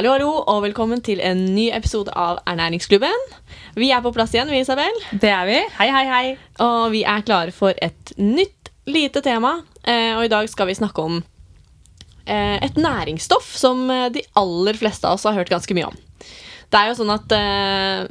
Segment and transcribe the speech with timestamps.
[0.00, 3.24] Hallo, hallo, og velkommen til en ny episode av Ernæringsklubben.
[3.76, 4.94] Vi er på plass igjen, vi, Isabel.
[5.12, 5.56] Det er vi.
[5.76, 6.28] Hei, hei, hei.
[6.64, 9.58] Og vi er klare for et nytt lite tema.
[9.84, 11.18] Eh, og i dag skal vi snakke om
[12.24, 15.98] eh, et næringsstoff som eh, de aller fleste av oss har hørt ganske mye om.
[16.72, 18.06] Det er jo sånn at eh,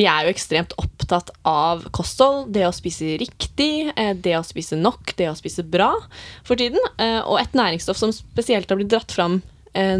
[0.00, 3.90] vi er jo ekstremt opptatt av kosthold, det å spise riktig,
[4.24, 5.92] det å spise nok, det å spise bra
[6.48, 6.80] for tiden.
[6.96, 9.42] Eh, og et næringsstoff som spesielt har blitt dratt fram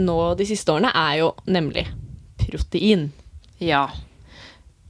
[0.01, 1.87] nå de siste årene, er jo nemlig
[2.41, 3.11] protein.
[3.59, 3.87] Ja.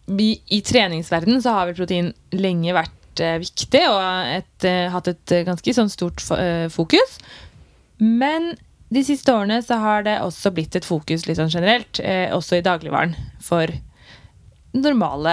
[0.07, 3.99] Vi, I treningsverdenen så har vel protein lenge vært eh, viktig og
[4.37, 7.19] et, eh, hatt et eh, ganske sånn stort eh, fokus.
[7.99, 8.53] Men
[8.95, 12.61] de siste årene så har det også blitt et fokus litt sånn generelt, eh, også
[12.61, 13.73] i dagligvaren, for
[14.77, 15.33] normale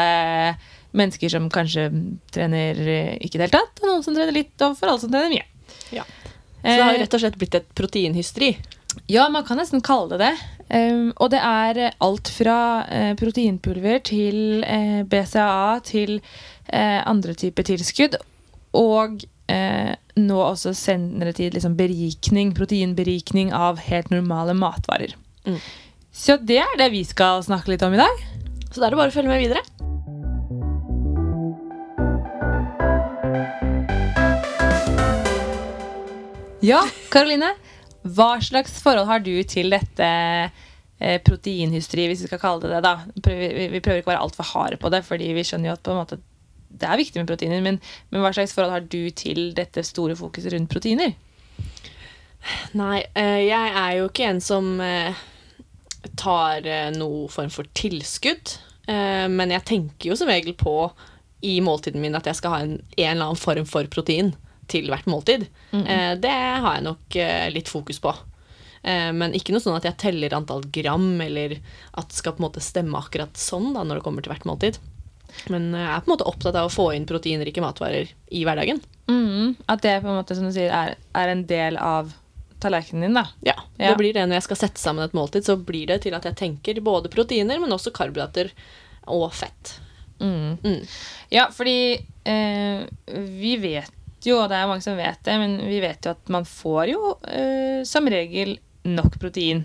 [0.94, 1.90] mennesker som kanskje
[2.34, 5.04] trener eh, ikke i det hele tatt, og noen som trener litt, og for alle
[5.04, 5.46] som trener mye.
[5.94, 6.06] Ja.
[6.64, 8.54] Så det har Eh, rett og slett blitt et proteinhysteri.
[9.12, 10.34] Ja, man kan nesten kalle det det.
[10.74, 16.18] Um, og det er eh, alt fra uh, proteinpulver til uh, BCAA til
[16.72, 18.18] uh, andre typer tilskudd.
[18.74, 19.22] Og
[19.52, 25.16] eh, nå også senere tid liksom berikning, proteinberikning av helt normale matvarer.
[25.46, 25.60] Mm.
[26.14, 28.24] Så det er det vi skal snakke litt om i dag.
[28.72, 29.62] Så da er det bare å følge med videre.
[36.64, 36.80] Ja,
[37.12, 37.52] Karoline.
[38.04, 42.82] Hva slags forhold har du til dette eh, proteinhysteri, hvis vi skal kalle det det?
[42.84, 42.94] da?
[43.16, 45.94] Vi, prøver ikke å være altfor harde på det, fordi vi skjønner jo at på
[45.94, 46.20] en måte
[46.74, 47.62] det er viktig med proteiner.
[47.64, 47.78] Men,
[48.10, 51.14] men hva slags forhold har du til dette store fokuset rundt proteiner?
[52.76, 55.22] Nei, eh, jeg er jo ikke en som eh,
[56.20, 56.66] tar
[56.98, 58.58] noe form for tilskudd.
[58.84, 60.74] Men jeg tenker jo som regel på
[61.48, 64.34] i måltiden min at jeg skal ha en, en eller annen form for protein
[64.72, 65.48] til hvert måltid.
[65.74, 68.14] Eh, det har jeg nok eh, litt fokus på.
[68.84, 71.58] Eh, men ikke noe sånn at jeg teller antall gram, eller
[71.94, 74.48] at det skal på en måte stemme akkurat sånn da, når det kommer til hvert
[74.50, 74.80] måltid.
[75.50, 78.82] Men jeg er på en måte opptatt av å få inn proteinrike matvarer i hverdagen.
[79.68, 82.12] At det på en måte, som du sier, er, er en del av
[82.64, 83.26] tallerkenen din, da.
[83.44, 83.90] Ja, Ja.
[83.92, 86.24] det blir det når jeg skal sette sammen et måltid, så blir det til at
[86.30, 88.54] jeg tenker både proteiner, men også karbohydrater
[89.12, 89.74] og fett.
[90.24, 90.86] Mm.
[91.34, 91.98] Ja, fordi
[92.30, 92.86] eh,
[93.42, 93.92] vi vet
[94.28, 96.94] jo, og det er mange som vet det, men vi vet jo at man får
[96.94, 99.64] jo eh, som regel nok protein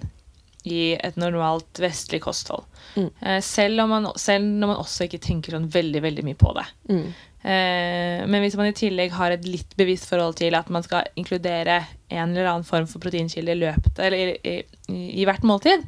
[0.68, 2.66] i et normalt vestlig kosthold.
[2.96, 3.08] Mm.
[3.22, 6.52] Eh, selv, om man, selv når man også ikke tenker sånn veldig, veldig mye på
[6.58, 6.66] det.
[6.90, 7.06] Mm.
[7.38, 11.08] Eh, men hvis man i tillegg har et litt bevisst forhold til at man skal
[11.18, 11.80] inkludere
[12.10, 14.56] en eller annen form for proteinkilde i løpet, eller i,
[14.90, 15.86] i, i hvert måltid,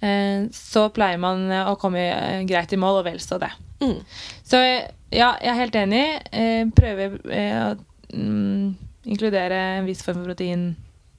[0.00, 3.50] eh, så pleier man å komme eh, greit i mål, og vel så det.
[3.82, 3.98] Mm.
[4.46, 6.04] Så ja, jeg er helt enig.
[6.32, 7.74] Eh, prøver å
[8.14, 8.66] mm,
[9.10, 10.72] inkludere en viss form for protein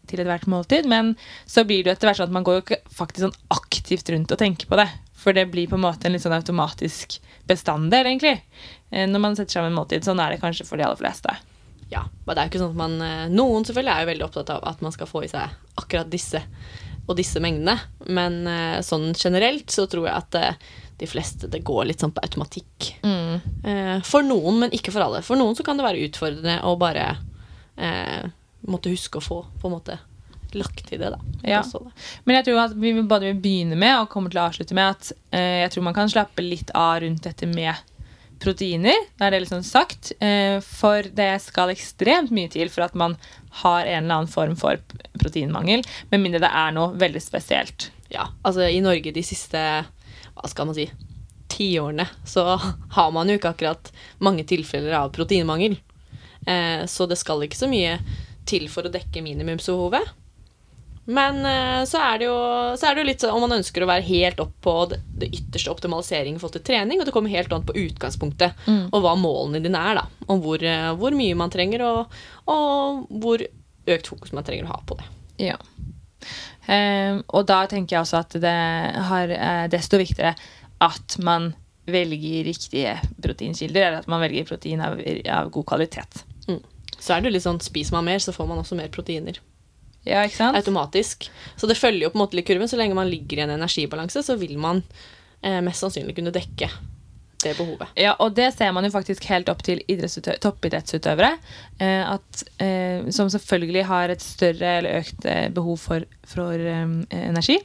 [0.09, 1.16] til ethvert måltid, men
[1.50, 4.33] så blir det etter hvert sånn at man går jo ikke faktisk sånn aktivt rundt
[4.33, 4.88] og tenker på det.
[5.17, 7.17] For det blir på en måte en litt sånn automatisk
[7.50, 8.38] bestanddel, egentlig.
[8.91, 10.05] Eh, når man setter sammen en måltid.
[10.05, 11.34] Sånn er det kanskje for de aller fleste.
[11.89, 14.25] Ja, men det er jo ikke sånn at man eh, Noen selvfølgelig er jo veldig
[14.28, 16.41] opptatt av at man skal få i seg akkurat disse
[17.05, 17.78] og disse mengdene.
[18.09, 20.39] Men eh, sånn generelt så tror jeg at
[20.97, 22.89] de fleste det går litt sånn på automatikk.
[23.03, 25.22] Eh, For noen, men ikke for alle.
[25.25, 27.07] For noen så kan det være utfordrende å bare
[27.75, 28.28] eh,
[28.69, 29.97] måtte huske å få på en måte
[30.55, 31.19] lagt i det, da.
[31.44, 31.63] Ja.
[31.67, 31.91] Det.
[32.23, 34.94] Men jeg tror at vi både vil begynne med og kommer til å avslutte med
[34.94, 37.75] at eh, jeg tror man kan slappe litt av rundt dette med
[38.39, 38.95] proteiner.
[39.19, 40.13] Da er det liksom sagt.
[40.23, 43.17] Eh, for det skal ekstremt mye til for at man
[43.63, 44.79] har en eller annen form for
[45.19, 45.84] proteinmangel.
[46.11, 47.89] Med mindre det er noe veldig spesielt.
[48.13, 49.59] Ja, altså i Norge de siste
[50.35, 50.90] hva skal man si,
[51.51, 52.46] tiårene så
[52.97, 53.91] har man jo ikke akkurat
[54.23, 55.78] mange tilfeller av proteinmangel.
[56.46, 57.97] Eh, så det skal ikke så mye
[58.46, 60.14] til for å dekke minimumsbehovet.
[61.05, 62.37] Men eh, så, er det jo,
[62.78, 64.99] så er det jo litt sånn om man ønsker å være helt opp på det,
[65.22, 69.03] det ytterste optimalisering i forhold til trening, og det kommer helt an på utgangspunktet og
[69.05, 70.02] hva målene dine er.
[70.02, 72.17] da, Om hvor, eh, hvor mye man trenger, og,
[72.49, 73.46] og hvor
[73.85, 75.05] økt fokus man trenger å ha på det.
[75.46, 75.59] Ja.
[76.72, 78.56] Eh, og da tenker jeg også at det
[79.09, 80.35] har eh, desto viktigere
[80.84, 81.52] at man
[81.85, 84.97] velger riktige proteinkilder, eller at man velger protein av,
[85.29, 86.26] av god kvalitet.
[87.06, 89.38] Så er det jo litt sånn, Spiser man mer, så får man også mer proteiner.
[90.06, 90.58] Ja, ikke sant?
[90.58, 91.29] automatisk.
[91.58, 92.70] Så det følger jo på en måte litt kurven.
[92.70, 94.84] Så lenge man ligger i en energibalanse, så vil man
[95.41, 96.70] eh, mest sannsynlig kunne dekke
[97.45, 97.91] det behovet.
[97.99, 99.81] Ja, og det ser man jo faktisk helt opp til
[100.43, 101.35] toppidrettsutøvere.
[101.79, 106.95] Eh, at, eh, som selvfølgelig har et større eller økt eh, behov for, for eh,
[107.21, 107.59] energi.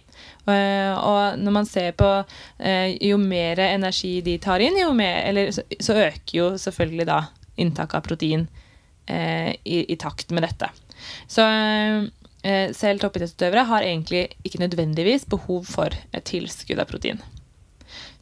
[0.51, 2.11] Eh, og når man ser på
[2.59, 7.09] eh, jo mer energi de tar inn, jo mer, eller, så, så øker jo selvfølgelig
[7.11, 7.25] da
[7.61, 8.49] inntaket av protein
[9.11, 10.69] i, i takt med dette.
[11.27, 11.43] Så,
[12.79, 17.19] selv toppidrettsutøvere har egentlig ikke nødvendigvis behov for et tilskudd av protein.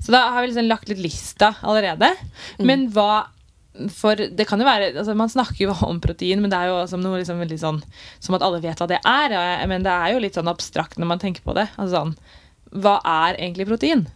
[0.09, 2.09] Så da har vi liksom lagt litt lista allerede.
[2.65, 3.27] Men hva
[3.93, 6.79] for det kan jo være, altså Man snakker jo om protein, men det er jo
[6.91, 7.83] som noe liksom veldig sånn
[8.19, 9.35] Som at alle vet hva det er.
[9.37, 11.69] ja, Men det er jo litt sånn abstrakt når man tenker på det.
[11.77, 12.15] Altså sånn,
[12.73, 14.07] Hva er egentlig protein?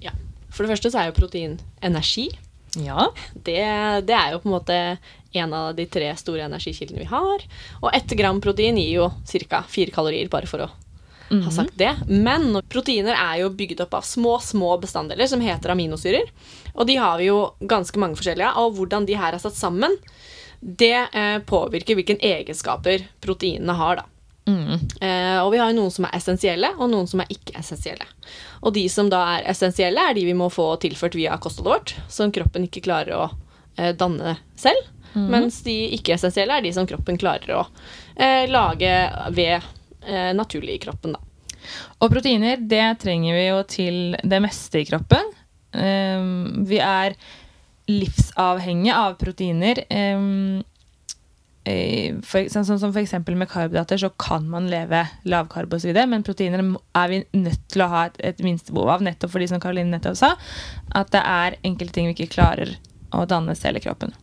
[0.00, 0.14] Ja.
[0.54, 2.30] For det første så er jo protein energi.
[2.78, 3.10] Ja.
[3.34, 3.60] Det,
[4.06, 4.78] det er jo på en måte
[5.36, 7.44] en av de tre store energikildene vi har.
[7.82, 9.10] Og ett gram protein gir jo
[9.50, 9.64] ca.
[9.68, 10.70] fire kalorier, bare for å
[11.28, 11.92] ha sagt det.
[12.08, 16.30] Men proteiner er jo bygd opp av små, små bestanddeler som heter aminosyrer.
[16.74, 18.68] Og de har vi jo ganske mange forskjellige av.
[18.68, 19.96] Og hvordan de her er satt sammen,
[20.60, 24.08] det eh, påvirker hvilke egenskaper proteinene har, da.
[24.48, 28.06] Eh, og vi har jo noen som er essensielle, og noen som er ikke-essensielle.
[28.64, 31.96] Og de som da er essensielle, er de vi må få tilført via kostholdet vårt,
[32.12, 33.26] som kroppen ikke klarer å
[33.76, 34.94] eh, danne selv.
[35.18, 37.62] Mens de ikke-essensielle er de som kroppen klarer å
[38.14, 38.92] eh, lage
[39.34, 39.64] ved
[40.06, 41.24] eh, naturlig i kroppen, da.
[41.98, 45.34] Og proteiner, det trenger vi jo til det meste i kroppen.
[45.74, 47.16] Um, vi er
[47.90, 49.82] livsavhengige av proteiner.
[51.68, 55.96] Eh, for, sånn som sånn for eksempel med karbohydrater så kan man leve lavkarbo osv.,
[56.08, 56.62] men proteiner
[56.96, 60.16] er vi nødt til å ha et, et minstebehov av, nettopp fordi, som Karoline nettopp
[60.20, 60.32] sa,
[60.96, 62.76] at det er enkelte ting vi ikke klarer
[63.12, 64.14] å danne selv i kroppen.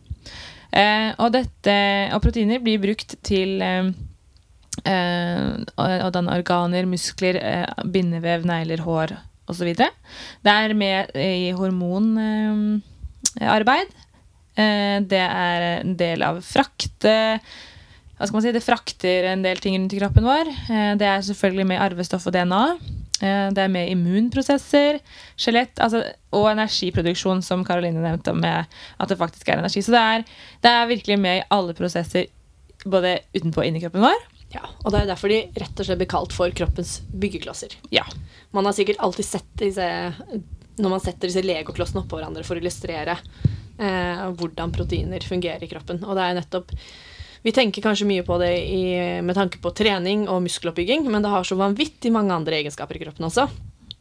[0.74, 1.76] Uh, og, dette,
[2.14, 3.92] og proteiner blir brukt til eh,
[4.84, 9.16] eh, å danne organer, muskler, eh, bindevev, negler, hår
[9.48, 9.68] osv.
[9.76, 9.88] Det
[10.52, 12.82] er med i hormonarbeid.
[14.56, 17.04] Eh, det er en del av frakt.
[17.04, 17.38] eh,
[18.16, 18.52] Hva skal man si?
[18.52, 20.46] Det frakter en del ting rundt i kroppen vår.
[20.96, 22.78] Det er selvfølgelig med arvestoff og DNA.
[23.20, 24.98] Det er med immunprosesser,
[25.36, 26.00] skjelett altså,
[26.32, 28.64] og energiproduksjon, som Karoline nevnte, med
[29.00, 29.80] at det faktisk er energi.
[29.84, 30.24] Så det er,
[30.64, 32.26] det er virkelig med i alle prosesser,
[32.86, 34.20] både utenpå og inni kroppen vår.
[34.56, 37.76] Ja, og det er derfor de rett og slett blir kalt for kroppens byggeklosser.
[37.92, 38.06] Ja.
[38.56, 39.88] Man har sikkert alltid sett disse
[40.76, 45.70] når man setter disse legoklossene oppå hverandre for å illustrere eh, hvordan proteiner fungerer i
[45.70, 46.02] kroppen.
[46.04, 46.74] Og det er nettopp
[47.46, 48.82] Vi tenker kanskje mye på det i,
[49.22, 53.04] med tanke på trening og muskeloppbygging, men det har så vanvittig mange andre egenskaper i
[53.04, 53.46] kroppen også.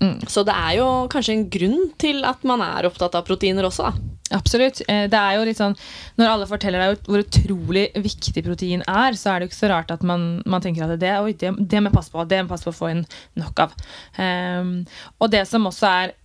[0.03, 0.19] Mm.
[0.27, 3.87] Så det er jo kanskje en grunn til at man er opptatt av proteiner også,
[3.87, 4.11] da.
[4.35, 4.81] Absolutt.
[4.89, 5.75] Eh, Det er jo litt sånn,
[6.17, 9.69] Når alle forteller deg hvor utrolig viktig protein er, så er det jo ikke så
[9.71, 12.41] rart at man, man tenker at det, oi, det, det må jeg passe på det
[12.41, 13.03] må jeg passe på å få inn
[13.37, 13.75] nok av.
[14.17, 14.71] Um,
[15.21, 16.15] og det som også er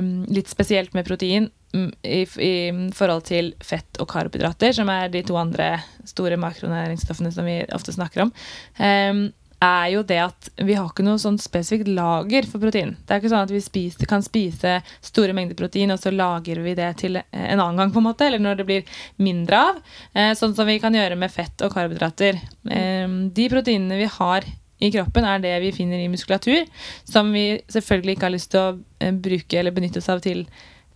[0.00, 2.54] um, litt spesielt med protein mm, i, i
[2.96, 5.74] forhold til fett og karbohydrater, som er de to andre
[6.08, 8.32] store makronæringsstoffene som vi ofte snakker om,
[8.80, 9.26] ehm,
[9.62, 12.96] er jo det at vi har ikke noe sånn spesifikt lager for protein.
[13.06, 16.62] Det er ikke sånn at vi spiser, kan spise store mengder protein, og så lager
[16.64, 19.80] vi det til en annen gang, på en måte, eller når det blir mindre av.
[20.14, 22.40] Eh, sånn som vi kan gjøre med fett og karbohydrater.
[22.74, 24.48] Eh, de proteinene vi har
[24.82, 26.66] i kroppen, er det vi finner i muskulatur,
[27.06, 30.46] som vi selvfølgelig ikke har lyst til å eh, bruke eller benytte oss av til,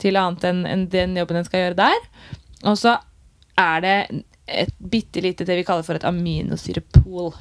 [0.03, 2.09] til annet enn den jobben den skal gjøre der.
[2.67, 2.97] Og så
[3.57, 3.99] er det
[4.47, 7.33] et bitte lite det vi kaller for et aminosyrepool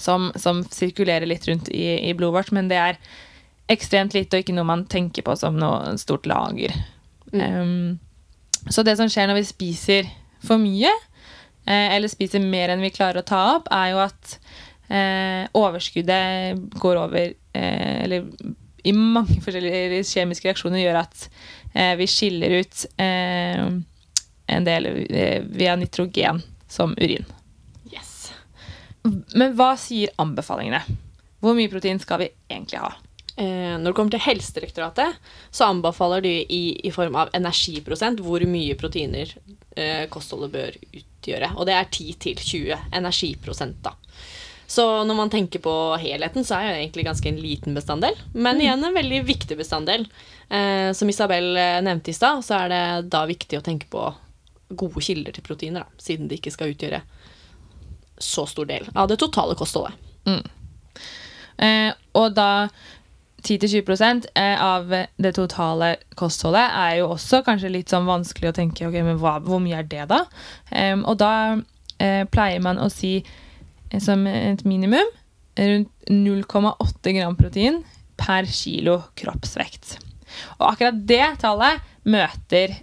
[0.00, 2.98] som, som sirkulerer litt rundt i, i blodet vårt, men det er
[3.72, 6.74] ekstremt lite og ikke noe man tenker på som noe stort lager.
[7.32, 7.96] Um,
[8.68, 10.10] så det som skjer når vi spiser
[10.44, 10.90] for mye,
[11.66, 14.36] eh, eller spiser mer enn vi klarer å ta opp, er jo at
[14.88, 18.28] eh, overskuddet går over eh, Eller
[18.84, 21.28] i mange forskjellige kjemiske reaksjoner gjør at
[21.72, 23.64] eh, vi skiller ut eh,
[24.54, 27.24] en del eh, via nitrogen som urin.
[29.04, 30.80] Men hva sier anbefalingene?
[31.44, 32.94] Hvor mye protein skal vi egentlig ha?
[33.36, 35.18] Eh, når det kommer til Helsedirektoratet,
[35.52, 39.34] så anbefaler de i, i form av energiprosent hvor mye proteiner
[39.76, 41.50] eh, kostholdet bør utgjøre.
[41.58, 43.96] Og det er 10-20 energiprosent, da.
[44.74, 48.16] Så når man tenker på helheten, så er det egentlig ganske en liten bestanddel.
[48.32, 50.06] Men igjen en veldig viktig bestanddel.
[50.48, 54.08] Eh, som Isabel eh, nevnte i stad, så er det da viktig å tenke på
[54.74, 57.02] gode kilder til proteiner, da, siden de ikke skal utgjøre
[58.18, 59.96] så stor del av det totale kostholdet.
[61.56, 62.68] Eh, og da
[63.44, 68.88] 10-20 eh, av det totale kostholdet er jo også kanskje litt sånn vanskelig å tenke
[68.88, 70.24] ok, men hva, hvor mye er det, da?
[70.72, 71.32] Eh, og da
[71.98, 75.12] eh, pleier man å si eh, som et minimum
[75.54, 77.82] rundt 0,8 gram protein
[78.18, 79.98] per kilo kroppsvekt.
[80.58, 82.74] Og akkurat det tallet møter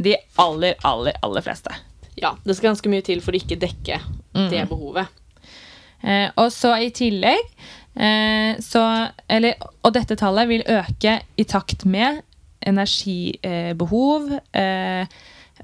[0.00, 1.74] de aller, aller, aller fleste.
[2.20, 3.98] Ja, det skal ganske mye til for å ikke dekke
[4.52, 5.10] det behovet.
[6.02, 7.42] Eh, og så i tillegg
[8.00, 8.84] eh, så,
[9.28, 12.22] eller, Og dette tallet vil øke i takt med
[12.64, 15.04] energibehov, eh,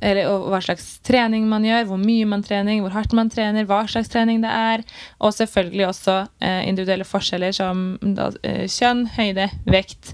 [0.01, 3.65] eller og hva slags trening man gjør, hvor mye man trener, hvor hardt man trener,
[3.69, 4.85] hva slags trening det er.
[5.21, 10.13] Og selvfølgelig også eh, individuelle forskjeller som da, eh, kjønn, høyde, vekt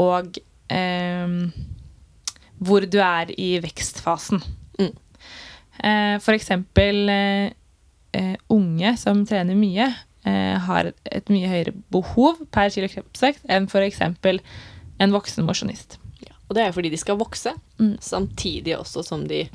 [0.00, 0.40] og
[0.72, 1.36] eh,
[2.62, 4.40] hvor du er i vekstfasen.
[4.80, 4.92] Mm.
[5.82, 7.08] Eh, for eksempel
[8.12, 9.86] eh, unge som trener mye,
[10.24, 14.00] eh, har et mye høyere behov per kilo kroppsvekt enn f.eks.
[14.02, 15.98] en voksen mosjonist.
[16.22, 16.34] Ja.
[16.48, 17.96] Og det er fordi de skal vokse, Mm.
[18.00, 19.48] samtidig også som de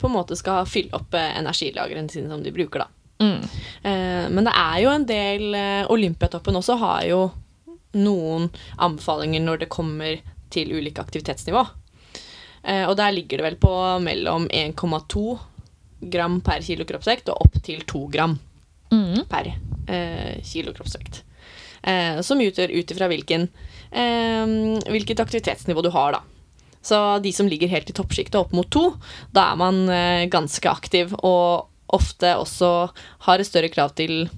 [0.00, 2.86] på en måte skal fylle opp eh, energilagrene sine som de bruker, da.
[3.20, 3.42] Mm.
[3.84, 7.18] Eh, men det er jo en del eh, Olympiatoppen også har jo
[7.94, 10.16] noen anbefalinger når det kommer
[10.50, 11.62] til ulike aktivitetsnivå.
[12.64, 15.38] Eh, og der ligger det vel på mellom 1,2
[16.10, 18.38] gram per kilo kroppsvekt og opp til to gram
[18.92, 19.24] Mm.
[19.26, 19.48] per
[19.88, 21.22] eh, kilo kroppsvekt.
[21.82, 24.46] Eh, som utgjør ut ifra eh,
[24.92, 26.20] hvilket aktivitetsnivå du har, da.
[26.84, 28.94] Så de som ligger helt i toppsjiktet, opp mot to,
[29.32, 32.70] da er man eh, ganske aktiv og ofte også
[33.26, 34.28] har et større krav til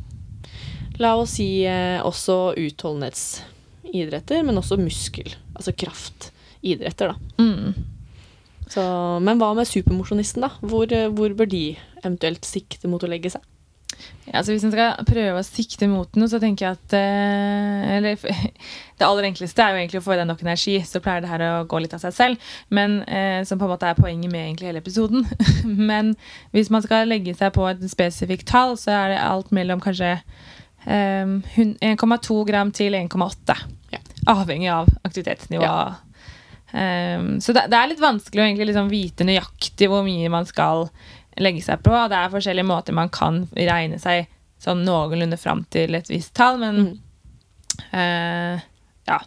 [0.99, 7.42] La oss si eh, også utholdenhetsidretter, men også muskel, altså kraftidretter, da.
[7.42, 7.96] Mm.
[8.70, 8.82] Så,
[9.23, 10.50] men hva med supermosjonisten, da?
[10.62, 11.66] Hvor, eh, hvor bør de
[12.02, 13.44] eventuelt sikte mot å legge seg?
[14.26, 17.85] Ja, altså hvis en skal prøve å sikte mot noe, så tenker jeg at eh,
[17.96, 18.18] Eller
[18.99, 20.76] det aller enkleste er jo egentlig å få i deg nok energi.
[20.87, 22.50] Så pleier det her å gå litt av seg selv.
[22.75, 25.26] Men eh, Som på en måte er poenget med egentlig hele episoden.
[25.90, 26.14] Men
[26.56, 30.16] hvis man skal legge seg på et spesifikt tall, så er det alt mellom kanskje
[30.16, 33.61] eh, 1,2 gram til 1,8.
[33.94, 34.02] Ja.
[34.35, 35.62] Avhengig av aktivitetsnivå.
[35.62, 36.06] Ja.
[36.73, 40.49] Eh, så det, det er litt vanskelig å egentlig liksom vite nøyaktig hvor mye man
[40.49, 40.88] skal
[41.38, 41.92] legge seg på.
[42.08, 44.26] Det er forskjellige måter man kan regne seg
[44.62, 46.96] sånn noenlunde fram til et visst tall, men Mm.
[47.92, 48.61] uh,
[49.06, 49.18] ja.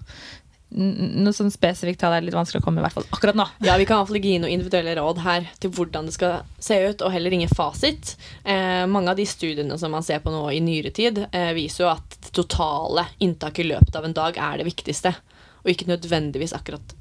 [0.69, 3.46] Noe sånn spesifikt tall er litt vanskelig å komme med, i hvert fall akkurat nå.
[3.65, 6.77] Ja, Vi kan iallfall ikke gi noen individuelle råd her til hvordan det skal se
[6.91, 8.12] ut, og heller ingen fasit.
[8.46, 11.86] Eh, mange av de studiene som man ser på nå i nyere tid, eh, viser
[11.86, 15.15] jo at det totale inntaket i løpet av en dag er det viktigste,
[15.63, 16.93] og ikke nødvendigvis akkurat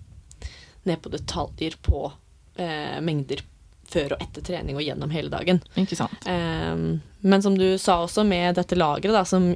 [0.85, 2.13] ned på detaljer på
[2.59, 3.43] eh, mengder
[3.89, 5.61] før og etter trening og gjennom hele dagen.
[5.81, 6.27] Ikke sant?
[6.29, 9.51] Ehm, men som du sa også, med dette lageret, som,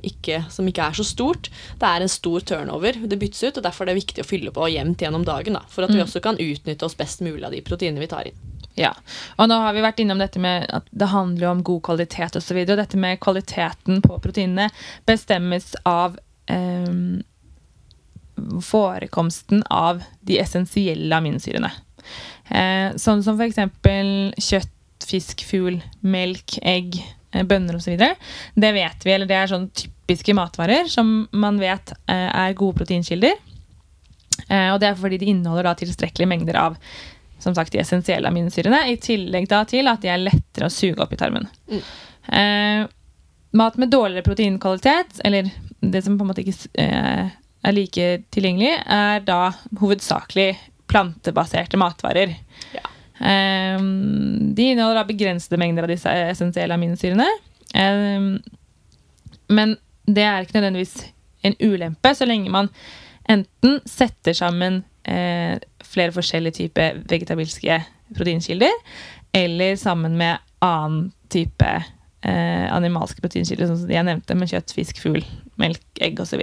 [0.50, 1.50] som ikke er så stort,
[1.80, 2.96] det er en stor turnover.
[2.96, 5.58] Det byttes ut, og derfor er det viktig å fylle på jevnt gjennom dagen.
[5.58, 6.06] Da, for at vi Mm.
[6.06, 8.40] også kan utnytte oss best mulig av de proteinene vi tar inn.
[8.74, 8.94] Ja.
[9.36, 12.56] Og nå har vi vært innom dette med at det handler om god kvalitet osv.
[12.56, 14.70] Og, så og dette med kvaliteten på proteinene
[15.04, 16.16] bestemmes av
[16.48, 17.20] ehm,
[18.64, 21.70] forekomsten av de essensielle aminosyrene.
[22.48, 23.60] Eh, sånn som f.eks.
[24.42, 24.72] kjøtt,
[25.06, 26.98] fisk, fugl, melk, egg,
[27.32, 27.96] eh, bønner osv.
[28.54, 32.82] Det vet vi, eller det er sånn typiske matvarer som man vet eh, er gode
[32.82, 33.38] proteinkilder.
[34.48, 36.78] Eh, og det er fordi de inneholder da tilstrekkelige mengder av
[37.42, 41.02] som sagt, de essensielle aminosyrene, i tillegg da til at de er lettere å suge
[41.02, 41.48] opp i tarmen.
[41.66, 41.80] Mm.
[42.38, 42.84] Eh,
[43.58, 47.32] mat med dårligere proteinkvalitet, eller det som på en måte ikke eh,
[47.62, 50.50] er like tilgjengelig, er da hovedsakelig
[50.90, 52.34] plantebaserte matvarer.
[52.74, 52.88] Ja.
[53.22, 57.28] Um, de inneholder da begrensede mengder av disse essensielle aminosyrene.
[57.72, 58.34] Um,
[59.52, 59.76] men
[60.10, 60.96] det er ikke nødvendigvis
[61.46, 62.70] en ulempe så lenge man
[63.30, 67.78] enten setter sammen eh, flere forskjellige typer vegetabilske
[68.16, 68.72] proteinkilder,
[69.32, 75.00] eller sammen med annen type eh, animalske proteinkilder, sånn som jeg nevnte, med kjøtt, fisk,
[75.02, 75.22] fugl,
[75.60, 76.42] melk, egg osv.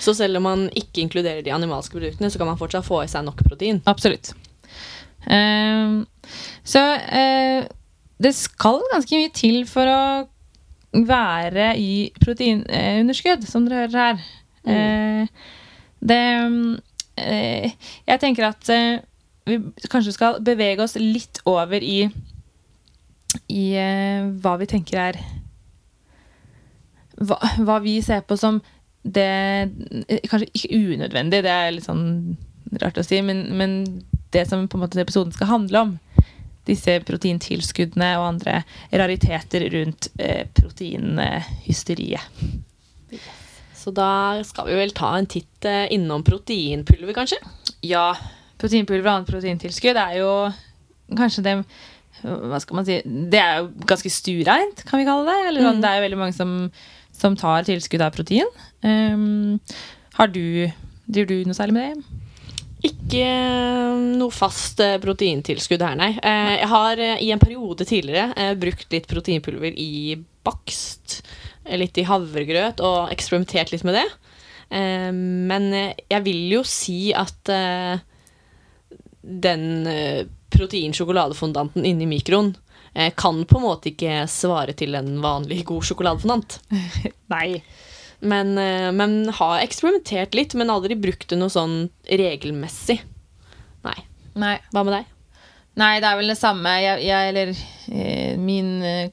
[0.00, 3.10] Så selv om man ikke inkluderer de animalske produktene, så kan man fortsatt få i
[3.10, 3.80] seg nok protein.
[3.90, 4.34] Absolutt.
[5.24, 6.00] Eh,
[6.64, 7.66] så uh,
[8.24, 10.02] det skal ganske mye til for å
[10.94, 14.24] være i proteinunderskudd, som dere hører her.
[14.64, 15.26] Eh,
[16.04, 16.20] det
[17.16, 17.72] eh,
[18.06, 19.02] Jeg tenker at eh,
[19.44, 19.58] vi
[19.90, 22.06] kanskje skal bevege oss litt over i
[23.50, 25.18] i eh, hva vi tenker er
[27.18, 27.36] hva,
[27.66, 28.62] hva vi ser på som
[29.04, 29.70] det er
[30.30, 32.36] Kanskje ikke unødvendig, det er litt sånn
[32.80, 33.76] rart å si, men, men
[34.34, 35.92] det som på en måte episoden skal handle om.
[36.64, 42.24] Disse proteintilskuddene og andre rariteter rundt eh, proteinhysteriet.
[43.76, 47.36] Så da skal vi vel ta en titt eh, innom proteinpulver, kanskje?
[47.84, 48.14] Ja,
[48.60, 50.30] proteinpulver og annet proteintilskudd er jo
[51.18, 51.58] kanskje det
[52.24, 55.48] Hva skal man si Det er jo ganske stureint, kan vi kalle det.
[55.50, 55.82] Eller sånn, Mm.
[55.84, 56.52] Det er jo veldig mange som,
[57.12, 58.48] som tar tilskudd av protein.
[58.84, 59.58] Um,
[60.18, 60.42] har du
[61.06, 62.20] Driver du noe særlig med det?
[62.84, 66.10] Ikke eh, noe fast eh, proteintilskudd her, nei.
[66.20, 71.22] Eh, Jeg har i en periode tidligere brukt litt proteinpulver i bakst,
[71.80, 74.04] litt i havregrøt, og eksperimentert litt med det.
[74.68, 77.52] Eh, Men jeg vil jo si at
[79.44, 79.64] den
[80.52, 82.52] proteinsjokoladefondanten inni mikroen
[83.16, 86.60] kan på en måte ikke svare til en vanlig god sjokoladefondant.
[87.32, 87.62] Nei.
[88.24, 93.00] Men, eh, men har eksperimentert litt, men aldri brukt det noe sånn regelmessig.
[93.84, 93.98] Nei.
[94.40, 94.56] Nei.
[94.72, 95.10] Hva med deg?
[95.80, 96.70] Nei, det er vel det samme.
[96.82, 99.10] Jeg, jeg eller eh, Min eh,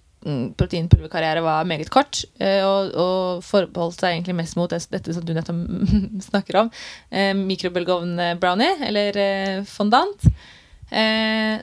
[0.58, 5.34] proteinpulverkarriere var meget kort, eh, og, og forbeholdt seg egentlig mest mot dette som du
[5.34, 5.62] nettopp
[6.30, 6.72] snakker om.
[7.10, 9.22] Eh, Mikrobølgeovn-brownie, eller
[9.70, 10.28] fondant,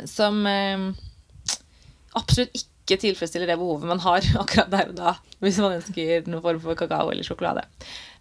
[0.09, 0.47] som
[2.17, 5.13] absolutt ikke tilfredsstiller det behovet man har akkurat der og da,
[5.45, 7.67] hvis man ønsker noen form for kakao eller sjokolade.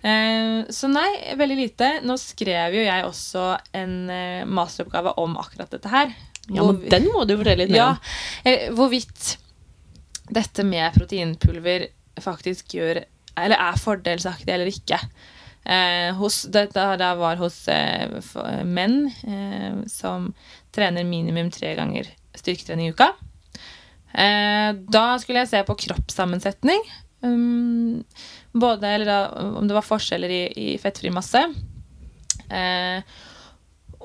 [0.03, 1.07] Eh, så nei,
[1.39, 1.91] veldig lite.
[2.03, 3.45] Nå skrev jo jeg også
[3.79, 6.11] en eh, masteroppgave om akkurat dette her.
[6.49, 7.97] Ja, men Hvor- Den må du fortelle litt mer om.
[8.45, 9.37] Ja, hvorvidt
[10.31, 11.87] dette med proteinpulver
[12.19, 13.03] faktisk gjør
[13.37, 14.97] Eller er fordelsaktig eller ikke.
[15.67, 20.31] Eh, hos, dette det var hos eh, eh, menn eh, som
[20.73, 22.07] trener minimum tre ganger
[22.37, 23.11] styrketrening i uka.
[24.17, 26.81] Eh, da skulle jeg se på kroppssammensetning.
[27.21, 28.03] Um,
[28.53, 29.17] både eller da,
[29.59, 31.41] om det var forskjeller i, i fettfri masse.
[32.49, 33.17] Eh,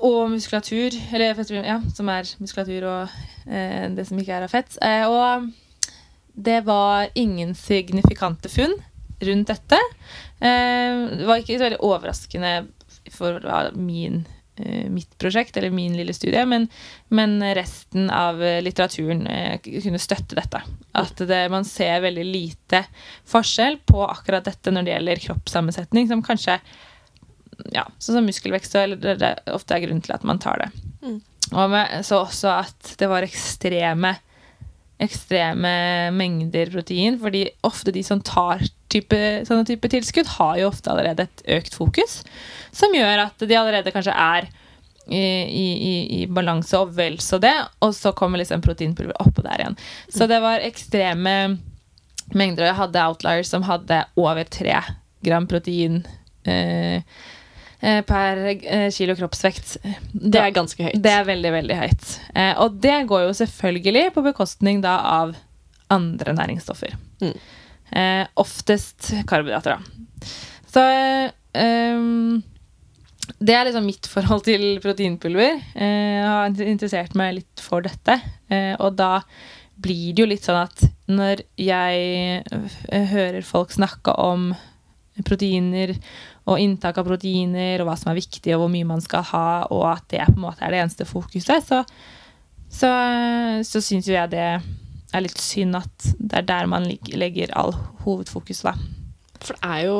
[0.03, 4.53] og muskulatur, eller fettfri, ja, som er muskulatur og eh, det som ikke er av
[4.53, 4.77] fett.
[5.09, 5.49] Og
[6.33, 8.75] det var ingen signifikante funn
[9.23, 9.79] rundt dette.
[10.43, 12.55] Det var ikke så veldig overraskende
[13.15, 13.45] for
[13.79, 14.25] min,
[14.93, 16.69] mitt prosjekt, eller min lille studie, men,
[17.09, 20.63] men resten av eh, litteraturen eh, kunne støtte dette.
[20.99, 22.85] At det, man ser veldig lite
[23.33, 26.59] forskjell på akkurat dette når det gjelder kroppssammensetning, som kanskje
[27.73, 30.71] ja, sånn som muskelvekst eller det ofte er grunnen til at man tar det.
[31.03, 31.19] Mm.
[31.53, 34.15] Og med, så også at det var ekstreme
[35.03, 35.73] ekstreme
[36.17, 38.63] mengder protein, fordi ofte de som tar
[38.93, 42.21] type, sånne type tilskudd, har jo ofte allerede et økt fokus,
[42.75, 44.49] som gjør at de allerede kanskje er
[45.07, 49.65] i, i, i, balanse og vel så det, og så kommer liksom proteinpulver oppå der
[49.65, 49.79] igjen.
[50.13, 51.37] Så det var ekstreme
[52.33, 54.79] mengder, og jeg hadde outliers som hadde over tre
[55.27, 56.03] gram protein
[56.49, 57.03] eh,
[58.07, 59.77] per eh, kilo kroppsvekt.
[60.13, 61.01] Det er ganske høyt.
[61.03, 62.13] Det er veldig, veldig høyt.
[62.35, 65.35] Eh, og det går jo selvfølgelig på bekostning da av
[65.93, 66.95] andre næringsstoffer.
[67.25, 67.35] Mm.
[67.93, 70.31] Eh, oftest karbohydrater, da.
[70.73, 72.41] Så eh, um,
[73.43, 75.59] det er liksom mitt forhold til proteinpulver.
[75.75, 78.19] Eh, jeg har interessert meg litt for dette.
[78.53, 79.19] Eh, og da
[79.83, 84.53] blir det jo litt sånn at når jeg eh, hører folk snakke om
[85.27, 85.95] proteiner
[86.51, 89.49] og inntak av proteiner og hva som er viktig og hvor mye man skal ha,
[89.71, 91.83] og at det på en måte er det eneste fokuset, så,
[92.67, 92.93] så,
[93.67, 94.47] så syns jo jeg det
[95.13, 98.75] er litt synd at det er der man legger all hovedfokus, da.
[99.43, 99.99] For det er jo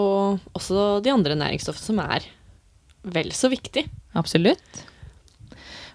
[0.55, 2.27] også de andre næringsstoffene som er
[3.13, 3.85] vel så viktig.
[4.19, 4.83] Absolutt.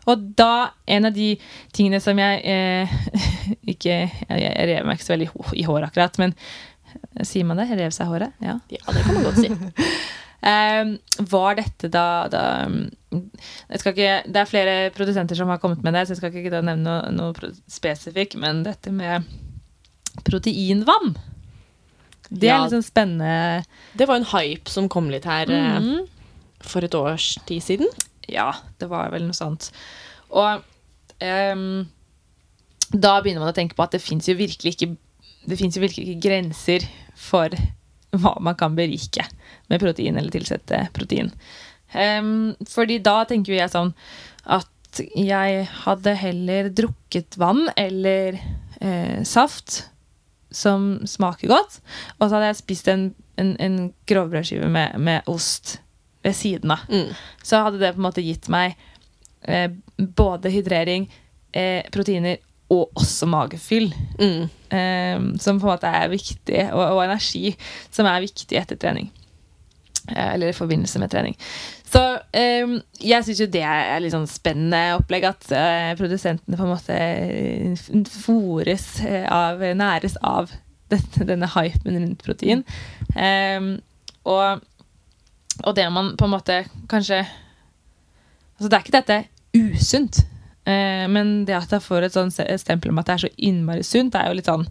[0.08, 1.34] Og da, en av de
[1.76, 2.94] tingene som jeg eh,
[3.74, 5.30] ikke Jeg, jeg rev meg ikke så veldig
[5.60, 6.36] i håret akkurat, men
[7.28, 7.68] sier man det?
[7.76, 8.36] Rev seg håret?
[8.44, 8.58] Ja.
[8.72, 9.52] Ja, det kan man godt si.
[10.42, 10.94] Eh,
[11.32, 12.44] var dette da, da
[13.74, 16.76] ikke, Det er flere produsenter som har kommet med det, så jeg skal ikke nevne
[16.84, 19.26] noe, noe spesifikk, men dette med
[20.28, 21.16] proteinvann
[22.30, 23.64] Det er litt sånn spennende.
[23.98, 26.08] Det var en hype som kom litt her mm -hmm.
[26.62, 27.88] for et års tid siden.
[28.28, 29.72] Ja, det var vel noe sånt.
[30.30, 30.62] Og
[31.22, 31.88] um,
[32.92, 34.96] da begynner man å tenke på at det fins jo virkelig ikke
[35.48, 36.84] Det finnes jo virkelig ikke grenser
[37.16, 37.50] for
[38.22, 39.26] hva man kan berike
[39.72, 41.32] med protein eller tilsette protein.
[41.94, 43.94] Um, fordi da tenker jeg sånn
[44.44, 48.40] at jeg hadde heller drukket vann eller
[48.82, 49.86] eh, saft
[50.52, 51.80] som smaker godt,
[52.18, 53.78] og så hadde jeg spist en, en, en
[54.10, 55.78] grovbrødskive med, med ost
[56.24, 57.12] ved siden av Mm.
[57.44, 58.78] så hadde det på en måte gitt meg
[59.44, 61.08] eh, både hydrering,
[61.52, 62.40] eh, proteiner
[62.74, 63.92] og også magefyll.
[64.20, 64.48] Mm.
[64.68, 67.54] Um, som på en måte er viktig, og, og energi
[67.94, 69.08] som er viktig etter trening.
[70.08, 71.36] Eh, eller i forbindelse med trening.
[71.88, 72.02] Så
[72.64, 76.74] um, jeg syns jo det er litt sånn spennende opplegg at uh, produsentene på en
[76.74, 80.52] måte fòres eh, av, næres av
[80.92, 82.64] dette, denne hypen rundt protein.
[83.16, 83.78] Um,
[84.28, 84.64] og
[85.66, 86.58] og det man på en måte
[86.90, 87.24] kanskje
[88.58, 89.18] Altså, det er ikke dette
[89.54, 90.20] usunt,
[90.68, 94.12] men det at jeg får et sånn stempel om at det er så innmari sunt,
[94.12, 94.66] det er jo litt sånn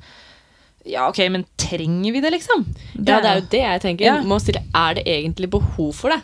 [0.87, 2.67] Ja, OK, men trenger vi det, liksom?
[3.01, 4.07] Ja, det er jo det jeg tenker.
[4.07, 4.17] Ja.
[4.23, 6.21] Må stille, er det egentlig behov for det?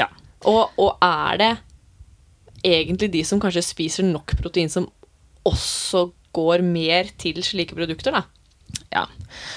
[0.00, 0.08] Ja.
[0.50, 1.52] Og, og er det
[2.64, 4.88] egentlig de som kanskje spiser nok protein, som
[5.46, 8.24] også går mer til slike produkter, da?
[8.94, 9.04] Ja.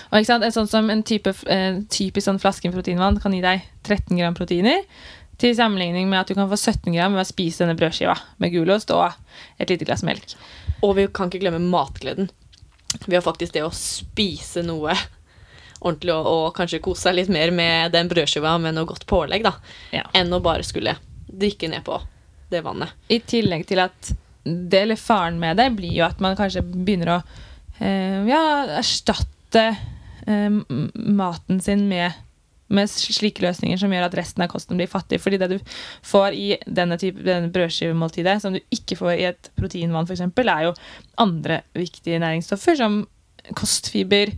[0.10, 3.34] Og ikke sant, en sånn som en type, en typisk sånn flaske med proteinvann kan
[3.36, 4.84] gi deg 13 gram proteiner.
[5.38, 8.54] Til sammenligning med at du kan få 17 gram ved å spise denne brødskiva med
[8.56, 9.12] gulost og
[9.62, 10.34] et lite glass melk.
[10.82, 12.30] Og vi kan ikke glemme matgleden.
[13.06, 14.96] Vi har faktisk det å spise noe
[15.78, 19.44] ordentlig og, og kanskje kose seg litt mer med den brødskiva med noe godt pålegg,
[19.46, 19.54] da,
[19.94, 20.08] Ja.
[20.18, 20.96] enn å bare skulle
[21.28, 22.00] drikke ned på
[22.50, 22.96] det vannet.
[23.14, 24.14] I tillegg til at
[24.48, 27.22] det, eller faren med det, blir jo at man kanskje begynner å
[27.84, 28.42] eh, ja,
[28.80, 29.66] erstatte
[30.26, 30.50] eh,
[30.96, 32.16] maten sin med,
[32.68, 35.20] med slike løsninger som gjør at resten av kosten blir fattig.
[35.24, 35.58] Fordi det du
[36.06, 40.68] får i denne type denne brødskivemåltidet, som du ikke får i et proteinvann f.eks., er
[40.68, 40.74] jo
[41.24, 43.02] andre viktige næringsstoffer som
[43.56, 44.34] kostfiber,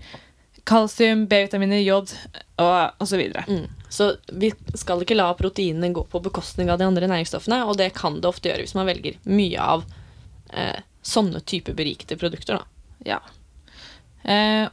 [0.69, 2.13] kalsium, B-vitaminer, jod
[2.61, 3.23] og osv.
[3.49, 3.65] Mm.
[3.89, 7.91] Så vi skal ikke la proteinene gå på bekostning av de andre næringsstoffene, og det
[7.97, 9.85] kan det ofte gjøre hvis man velger mye av
[10.53, 12.59] eh, sånne type berikede produkter.
[12.59, 13.15] Da.
[13.15, 13.21] Ja.
[14.29, 14.67] Eh,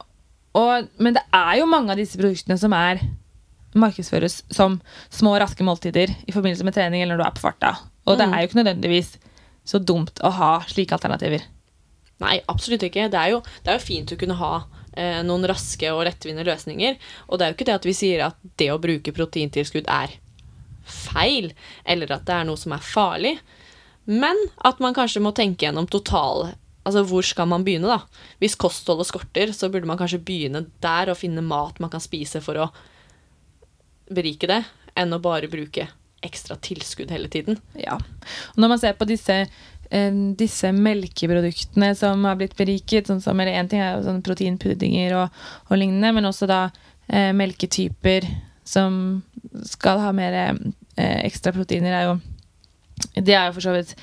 [0.57, 3.01] og, men det er jo mange av disse produktene som er
[3.81, 4.79] markedsføres som
[5.13, 7.71] små, raske måltider i forbindelse med trening eller når du er på farta.
[8.07, 8.33] Og det Mm.
[8.33, 9.17] er jo ikke nødvendigvis
[9.67, 11.41] så dumt å ha slike alternativer.
[12.19, 13.09] Nei, absolutt ikke.
[13.11, 14.63] Det er jo, det er jo fint å kunne ha
[14.97, 16.95] eh, noen raske og lettvinte løsninger.
[17.29, 20.15] Og det er jo ikke det at vi sier at det å bruke proteintilskudd er
[20.87, 21.51] feil,
[21.85, 23.35] eller at det er noe som er farlig.
[24.07, 26.53] Men at man kanskje må tenke gjennom total
[26.87, 27.97] Altså, hvor skal man begynne, da?
[28.39, 32.39] Hvis kostholdet skorter, så burde man kanskje begynne der og finne mat man kan spise
[32.39, 32.69] for å
[34.13, 34.61] berike det,
[34.97, 35.87] enn å bare bruke
[36.25, 37.59] ekstra tilskudd hele tiden.
[37.77, 37.97] Ja.
[38.55, 39.39] Og når man ser på disse,
[39.91, 45.41] eh, disse melkeproduktene som har blitt beriket, sånn som, en ting er sånn proteinpuddinger og,
[45.69, 46.61] og lignende, men også da
[47.07, 48.27] eh, melketyper
[48.67, 49.21] som
[49.67, 52.17] skal ha mer eh, ekstra proteiner, er jo
[53.13, 53.93] Det er jo for så vidt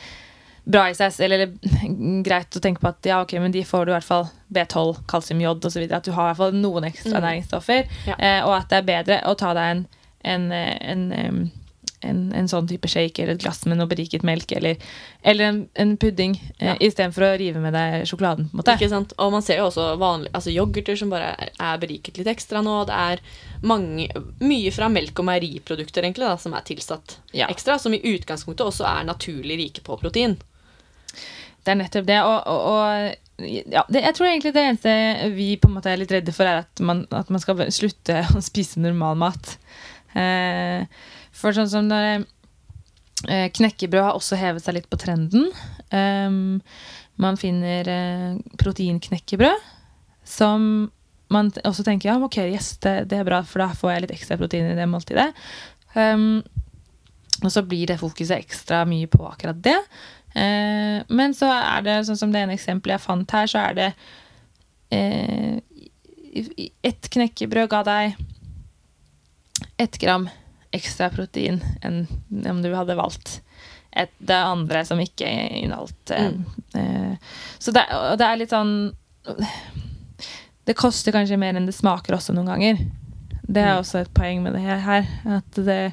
[0.65, 3.85] bra i seg eller, eller greit å tenke på at ja, ok, men de får
[3.87, 5.83] du i hvert fall B12, kalsium, jod osv.
[5.93, 7.25] At du har i hvert fall noen ekstra Mm.
[7.27, 7.85] næringsstoffer.
[8.09, 8.15] Ja.
[8.19, 9.85] Eh, og at det er bedre å ta deg en,
[10.25, 11.53] en, eh, en,
[12.05, 14.77] en, en sånn type shake eller et glass med noe beriket melk eller,
[15.25, 16.75] eller en, pudding eh, Ja.
[16.81, 18.49] istedenfor å rive med deg sjokoladen.
[18.51, 18.75] på en måte.
[18.77, 19.13] Ikke sant?
[19.19, 22.61] Og man ser jo også vanlig, altså yoghurter som bare er, er beriket litt ekstra
[22.65, 22.79] nå.
[22.89, 23.21] Det er
[23.65, 24.09] mange,
[24.41, 27.49] mye fra melk- og meieriprodukter egentlig da, som er tilsatt Ja.
[27.53, 30.37] ekstra, som i utgangspunktet også er naturlig rike på protein.
[31.65, 32.21] Det er nettopp det.
[32.23, 34.95] Og, og, og ja, det, jeg tror egentlig det eneste
[35.35, 38.21] vi på en måte er litt redde for, er at man, at man skal slutte
[38.37, 39.57] å spise normal mat.
[40.15, 40.87] Eh,
[41.35, 42.25] for sånn som når
[43.27, 45.49] eh, Knekkebrød har også hevet seg litt på trenden.
[45.91, 46.61] Um,
[47.21, 49.73] man finner eh, proteinknekkebrød
[50.25, 50.89] som
[51.33, 54.15] man også tenker ja, ok, yes, det, det er bra, for da får jeg litt
[54.15, 55.31] ekstra protein i det måltidet.
[55.95, 56.45] Um,
[57.43, 59.77] og så blir det fokuset ekstra mye på akkurat det.
[60.35, 63.77] Eh, men så er det sånn som det ene eksempelet jeg fant her, så er
[63.79, 63.89] det
[64.91, 65.61] eh,
[66.83, 68.17] Ett knekkebrød ga deg
[69.79, 70.27] ett gram
[70.75, 72.01] ekstra protein enn
[72.51, 73.37] om du hadde valgt
[73.95, 75.29] et, det andre som ikke
[75.61, 76.33] inneholdt eh,
[76.75, 77.15] eh,
[77.63, 77.85] Så det,
[78.19, 78.75] det er litt sånn
[80.67, 82.83] Det koster kanskje mer enn det smaker også noen ganger.
[83.47, 83.81] Det er Mm.
[83.85, 85.05] også et poeng med det her.
[85.39, 85.93] At det,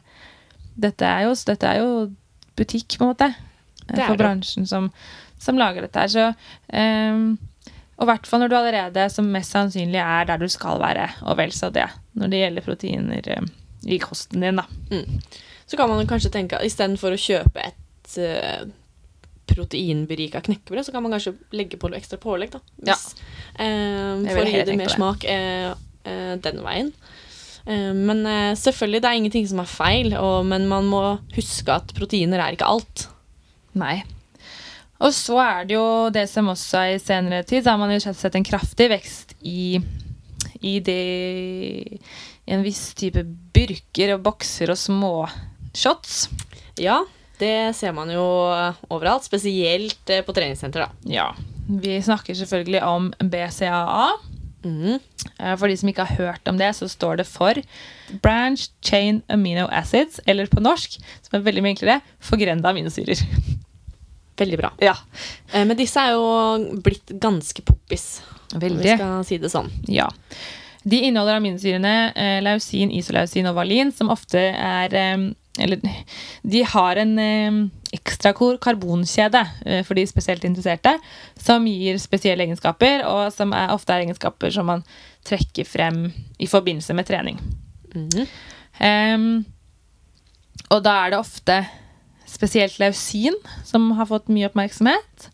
[0.79, 1.89] dette, er jo, dette er jo
[2.55, 3.27] butikk, på en måte.
[3.99, 4.89] For bransjen som,
[5.41, 6.11] som lager dette her.
[6.11, 6.27] Så
[6.73, 7.31] um,
[8.01, 11.05] og i hvert fall når du allerede som mest sannsynlig er der du skal være,
[11.21, 11.85] og vel så det,
[12.17, 13.49] når det gjelder proteiner eh,
[13.93, 14.65] i kosten din, da.
[15.69, 18.65] Så kan man kanskje tenke at istedenfor å kjøpe et uh,
[19.51, 22.55] proteinberika knekkebrød, så kan man kanskje legge på noe ekstra pålegg.
[22.55, 22.63] da.
[22.81, 23.69] Hvis, ja.
[23.69, 24.97] Um, for å gi det mer det.
[24.97, 25.77] smak uh,
[26.09, 26.91] uh, den veien.
[27.69, 28.25] Eh, men
[28.57, 31.03] selvfølgelig, det er ingenting som er feil, og, men man må
[31.35, 33.05] huske at proteiner er ikke alt.
[33.77, 34.01] Nei.
[35.01, 37.93] Og så er det jo det som også er i senere tid, så har man
[37.93, 39.79] jo sett en kraftig vekst i,
[40.61, 40.99] i det
[42.45, 43.23] i en viss type
[43.55, 45.13] burker og bokser og små
[45.77, 46.25] shots.
[46.81, 47.01] Ja,
[47.41, 48.23] det ser man jo
[48.91, 50.85] overalt, spesielt eh, på treningssenter.
[50.85, 51.09] da.
[51.09, 51.29] Ja.
[51.71, 54.07] Vi snakker selvfølgelig om BCAA.
[54.65, 57.57] Eh, For de som ikke har hørt om det, så står det for
[58.23, 63.21] Branch Chain Amino Acids, eller på norsk, som er veldig mye enklere, forgrenda aminosyrer.
[64.41, 64.71] Veldig bra.
[64.81, 64.95] Ja.
[65.53, 68.21] Eh, men disse er jo blitt ganske poppis,
[68.55, 69.67] om vi skal si det sånn.
[69.91, 70.07] Ja.
[70.81, 74.95] De inneholder aminosyrene eh, lausin, isolausin og valin, som ofte er
[75.61, 75.83] Eller
[76.41, 77.11] de har en
[77.91, 80.95] eh, ekstra kor- karbonkjede eh, for de spesielt interesserte,
[81.39, 84.85] som gir spesielle egenskaper, og som er, ofte er egenskaper som man
[85.27, 86.05] trekker frem
[86.39, 87.41] i forbindelse med trening.
[87.91, 88.27] Mm.
[88.81, 89.45] Um,
[90.71, 91.57] og da er det ofte
[92.31, 93.35] spesielt lausin
[93.67, 95.27] som har fått mye oppmerksomhet.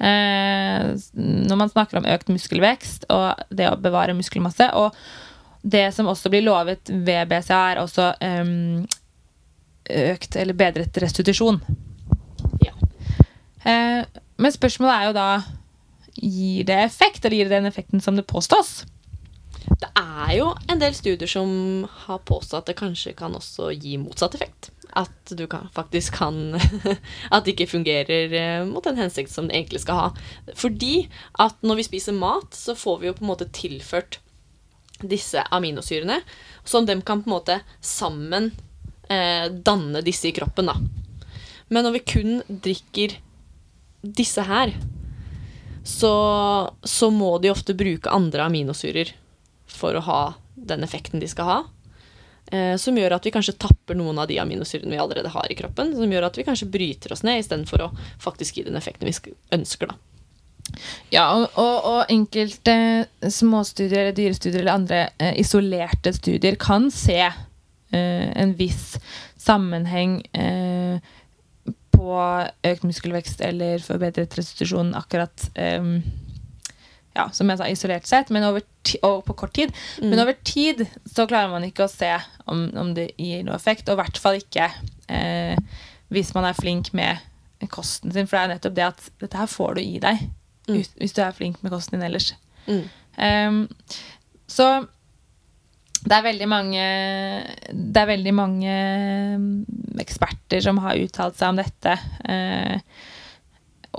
[0.00, 4.70] Uh, når man snakker om økt muskelvekst og det å bevare muskelmasse.
[4.80, 4.96] Og
[5.60, 8.88] det som også blir lovet ved BCA, er også um,
[9.90, 11.60] økt eller bedret restitusjon.
[13.64, 14.04] Eh,
[14.40, 15.30] men spørsmålet er jo da
[16.20, 18.82] Gir det effekt, eller gir det den effekten som det påstås?
[19.80, 23.94] Det er jo en del studier som har påstått at det kanskje kan også gi
[24.00, 24.70] motsatt effekt.
[24.98, 26.58] At du kan, faktisk kan
[27.34, 30.08] At det ikke fungerer eh, mot den hensikt som det egentlig skal ha.
[30.58, 31.06] Fordi
[31.38, 34.18] at når vi spiser mat, så får vi jo på en måte tilført
[35.00, 36.18] disse aminosyrene,
[36.64, 38.50] som dem kan på en måte sammen
[39.08, 40.76] eh, danne disse i kroppen, da.
[41.70, 43.14] Men når vi kun drikker
[44.00, 44.74] disse her,
[45.84, 46.14] så,
[46.82, 49.14] så må de ofte bruke andre aminosyrer
[49.70, 50.22] for å ha
[50.54, 51.58] den effekten de skal ha.
[52.50, 55.56] Eh, som gjør at vi kanskje tapper noen av de aminosyrene vi allerede har i
[55.58, 55.94] kroppen.
[55.96, 57.90] Som gjør at vi kanskje bryter oss ned istedenfor å
[58.22, 59.92] faktisk gi den effekten vi ønsker.
[59.92, 59.98] da.
[61.10, 62.76] Ja, og, og, og enkelte
[63.26, 68.94] småstudier eller dyrestudier eller andre eh, isolerte studier kan se eh, en viss
[69.40, 70.79] sammenheng eh,
[71.92, 72.16] på
[72.70, 75.98] økt muskelvekst eller forbedret restitusjon akkurat um,
[77.16, 78.62] ja, som jeg sa, isolert sett, men over
[79.02, 79.72] og på kort tid.
[80.00, 82.12] Men over tid så klarer man ikke å se
[82.46, 84.70] om, om det gir noe effekt, og i hvert fall ikke
[85.10, 85.58] eh,
[86.14, 87.18] hvis man er flink med
[87.68, 88.30] kosten sin.
[88.30, 90.28] For det er nettopp det at dette her får du i deg
[90.70, 90.76] Mm.
[90.76, 92.34] hvis, hvis du er flink med kosten din ellers.
[92.68, 92.82] Mm.
[93.16, 93.60] Um,
[94.46, 94.66] så
[96.00, 96.82] det er veldig mange
[97.70, 98.74] Det er veldig mange
[99.40, 99.48] mm,
[100.00, 101.96] eksperter som har uttalt seg om dette.
[102.24, 102.78] eh,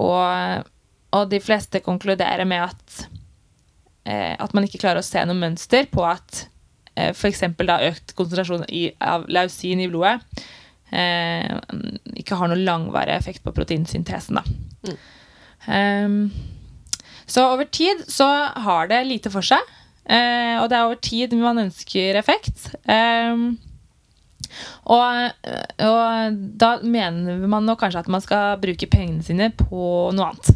[0.02, 0.70] og,
[1.12, 3.02] og de fleste konkluderer med at
[4.08, 6.46] eh, at man ikke klarer å se noe mønster på at
[6.96, 7.44] eh, f.eks.
[7.60, 10.18] økt konsentrasjon i, av lausin i blodet
[10.92, 11.52] eh,
[12.22, 14.40] ikke har noen langvarig effekt på proteinsyntesen.
[14.88, 14.98] Mm.
[15.68, 16.32] Ehm,
[17.26, 18.28] så over tid så
[18.66, 19.62] har det lite for seg,
[20.06, 22.72] eh, og det er over tid man ønsker effekt.
[22.86, 23.44] Eh,
[24.92, 25.46] og,
[25.86, 30.52] og da mener man nok kanskje at man skal bruke pengene sine på noe annet.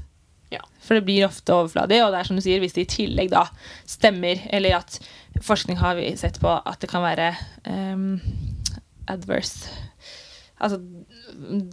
[0.53, 0.61] Ja.
[0.83, 3.31] For det blir ofte overfladig, og det er som du sier, hvis det i tillegg
[3.33, 3.45] da
[3.89, 4.99] stemmer, eller at
[5.43, 7.33] forskning har vi sett på at det kan være
[7.67, 8.13] ehm,
[9.11, 9.83] adverse
[10.55, 10.77] Altså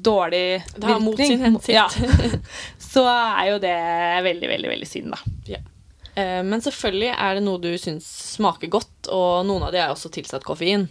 [0.02, 1.70] dårlig Det har mot sin hensikt.
[1.70, 1.86] Ja.
[2.92, 3.76] Så er jo det
[4.26, 5.20] veldig, veldig, veldig synd, da.
[5.54, 5.62] Eh,
[6.16, 10.10] Men selvfølgelig er det noe du syns smaker godt, og noen av de er også
[10.12, 10.88] tilsatt koffein.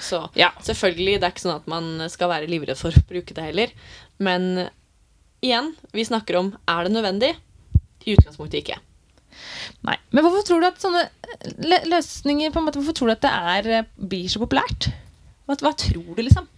[0.00, 0.50] Så Ja.
[0.64, 3.74] selvfølgelig, det er ikke sånn at man skal være livredd for å bruke det heller.
[4.18, 4.70] Men
[5.42, 7.34] igjen, vi snakker om er det nødvendig?
[8.06, 8.78] I utgangspunktet ikke.
[9.84, 9.96] Nei.
[10.12, 11.04] Men hvorfor tror du at sånne
[11.90, 14.92] løsninger på en måte, Hvorfor tror du at det er, eh, blir så populært?
[15.46, 16.48] Hva, hva tror du, liksom?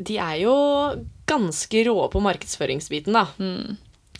[0.00, 0.54] De er jo
[1.26, 3.26] ganske rå på markedsføringsbiten, da.
[3.38, 3.76] Mm.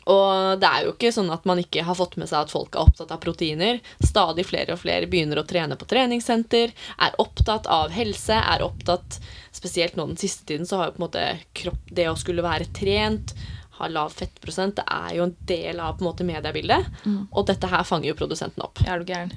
[0.08, 2.74] Og det er jo ikke sånn at man ikke har fått med seg at folk
[2.74, 3.80] er opptatt av proteiner.
[4.00, 9.20] Stadig flere og flere begynner å trene på treningssenter, er opptatt av helse, er opptatt
[9.50, 11.22] Spesielt nå den siste tiden så har jo på en måte
[11.58, 13.32] kropp, det å skulle være trent,
[13.80, 16.86] ha lav fettprosent, det er jo en del av på en måte mediebildet.
[17.34, 18.78] Og dette her fanger jo produsenten opp.
[18.86, 19.32] Er du gæren?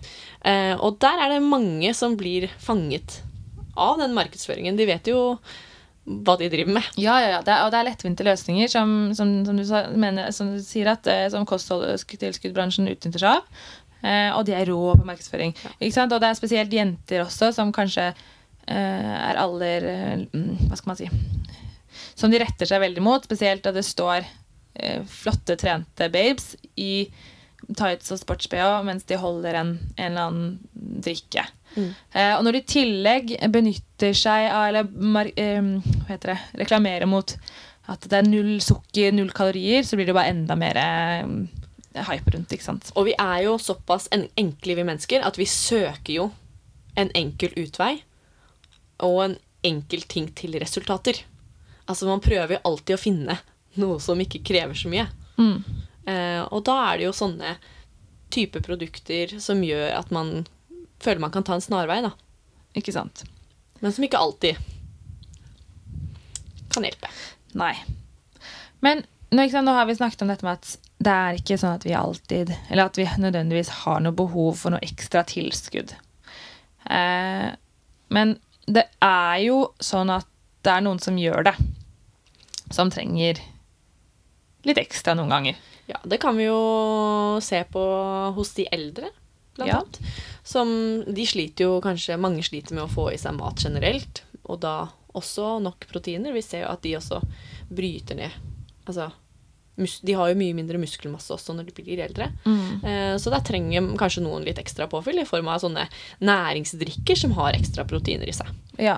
[0.45, 3.21] Eh, og der er det mange som blir fanget
[3.73, 4.78] av den markedsføringen.
[4.78, 5.39] De vet jo
[6.04, 6.88] hva de driver med.
[7.00, 7.39] Ja, ja, ja.
[7.46, 10.60] Det er, og det er lettvinte løsninger som, som, som, du, sa, mener, som du
[10.63, 13.63] sier at eh, som kostholdstilskuddbransjen utnytter seg av.
[14.04, 15.56] Eh, og de er rå på markedsføring.
[15.78, 16.12] Ikke sant?
[16.12, 20.26] Og det er spesielt jenter også som kanskje eh, er aller eh,
[20.68, 21.08] Hva skal man si
[22.20, 27.08] Som de retter seg veldig mot, spesielt da det står eh, flotte, trente babes i
[27.78, 31.45] tights og sports-BH mens de holder en, en eller annen drikke.
[31.76, 31.89] Mm.
[31.89, 37.10] Eh, og når de i tillegg benytter seg av Eller eh, hva heter det, reklamerer
[37.10, 37.34] mot
[37.89, 42.32] at det er null sukker, null kalorier, så blir det bare enda mer eh, hype
[42.32, 42.54] rundt.
[42.54, 42.93] ikke sant?
[42.95, 46.30] Og vi er jo såpass en enkle, vi mennesker, at vi søker jo
[46.95, 47.97] en enkel utvei
[49.04, 51.23] og en enkel ting til resultater.
[51.89, 53.39] Altså Man prøver jo alltid å finne
[53.82, 55.08] noe som ikke krever så mye.
[55.36, 55.60] Mm.
[56.10, 57.56] Eh, og da er det jo sånne
[58.34, 60.46] type produkter som gjør at man
[61.04, 62.13] føler man kan ta en snarvei, da.
[62.78, 63.24] Ikke sant?
[63.84, 64.60] Men som ikke alltid
[66.74, 67.12] kan hjelpe.
[67.60, 67.76] Nei.
[68.84, 71.76] Men nå, sant, nå har vi snakket om dette med at det er ikke sånn
[71.76, 75.94] at vi alltid Eller at vi nødvendigvis har noe behov for noe ekstra tilskudd.
[76.88, 77.50] Eh,
[78.13, 78.36] men
[78.66, 80.28] det er jo sånn at
[80.63, 81.56] det er noen som gjør det.
[82.72, 83.42] Som trenger
[84.63, 85.60] litt ekstra noen ganger.
[85.89, 87.82] Ja, det kan vi jo se på
[88.36, 89.10] hos de eldre,
[89.58, 89.80] blant Ja.
[89.82, 90.00] annet.
[90.43, 90.69] Som
[91.13, 94.89] de sliter jo kanskje Mange sliter med å få i seg mat generelt, og da
[95.13, 96.34] også nok proteiner.
[96.34, 97.22] Vi ser jo at de også
[97.69, 98.32] bryter ned
[98.88, 99.12] Altså
[99.78, 102.28] de har jo mye mindre muskelmasse også når de blir eldre.
[102.86, 105.88] Eh, så der trenger kanskje noen litt ekstra påfyll i form av sånne
[106.22, 108.52] næringsdrikker som har ekstra proteiner i seg.
[108.78, 108.98] Ja.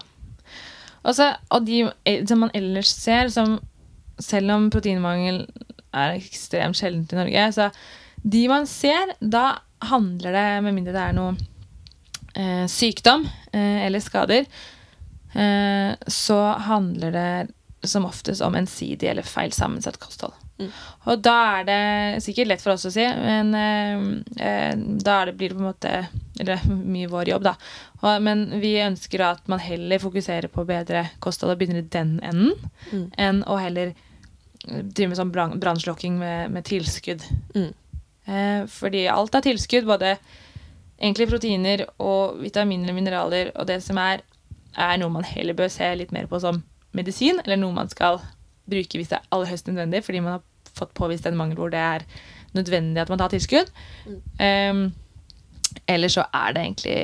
[1.05, 1.85] Også, og de
[2.27, 3.59] som man ellers ser, som
[4.19, 5.45] selv om proteinmangel
[5.95, 7.69] er ekstremt sjeldent i Norge, så
[8.25, 9.47] de man ser, da
[9.85, 11.35] handler det, med mindre det er noe
[12.35, 14.47] eh, sykdom eh, eller skader,
[15.35, 17.29] eh, så handler det
[17.85, 20.33] som oftest om ensidig eller feil sammensatt kosthold.
[20.55, 20.69] Mm.
[21.11, 24.05] Og da er det sikkert lett for oss å si, men eh,
[24.39, 24.71] eh,
[25.03, 25.91] da det, blir det på en måte
[26.39, 26.63] Eller
[26.95, 27.53] mye vår jobb, da.
[28.01, 32.17] Og, men vi ønsker at man heller fokuserer på bedre kosthold og begynner i den
[32.23, 33.05] enden, Mm.
[33.17, 33.93] enn å heller
[34.65, 37.23] drive med sånn brann- brannslukking med, med tilskudd.
[37.55, 37.71] Mm.
[38.25, 40.15] Eh, fordi alt er tilskudd, både
[40.95, 44.23] egentlig proteiner og vitaminer og mineraler, og det som er,
[44.75, 46.63] er noe man heller bør se litt mer på som
[46.95, 48.21] medisin, eller noe man skal
[48.65, 51.71] bruke hvis det er aller høyst nødvendig, fordi man har fått påvist en mangel hvor
[51.71, 52.05] det er
[52.55, 53.71] nødvendig at man tar tilskudd.
[54.07, 54.21] Mm.
[54.47, 57.01] Eh, eller så er det egentlig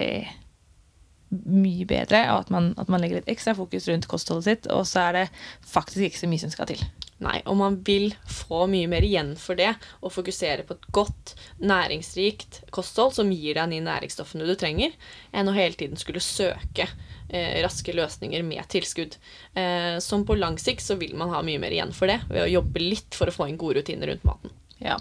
[1.31, 4.83] mye bedre og at man, at man legger litt ekstra fokus rundt kostholdet sitt, og
[4.87, 5.27] så er det
[5.67, 6.83] faktisk ikke så mye som skal til.
[7.21, 9.69] Nei, og man vil få mye mer igjen for det
[10.01, 14.95] og fokusere på et godt, næringsrikt kosthold som gir deg de næringsstoffene du trenger,
[15.29, 16.87] enn å hele tiden skulle søke
[17.29, 19.19] eh, raske løsninger med tilskudd.
[19.53, 22.47] Eh, som på lang sikt så vil man ha mye mer igjen for det ved
[22.47, 24.57] å jobbe litt for å få inn gode rutiner rundt maten.
[24.81, 24.97] Ja.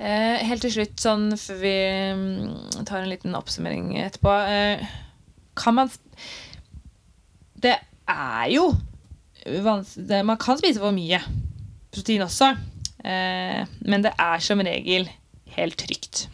[0.00, 1.76] Eh, helt til slutt, sånn før vi
[2.16, 4.92] mm, tar en liten oppsummering etterpå eh,
[5.60, 5.90] Kan man
[7.60, 7.74] Det
[8.08, 8.70] er jo
[9.44, 11.20] det, Man kan spise for mye
[11.90, 12.52] protein også,
[13.04, 15.08] eh, men det er som regel
[15.56, 16.28] helt trygt.